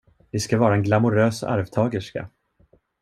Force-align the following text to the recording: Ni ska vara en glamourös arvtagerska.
Ni 0.33 0.39
ska 0.39 0.57
vara 0.57 0.75
en 0.75 0.83
glamourös 0.83 1.43
arvtagerska. 1.43 2.29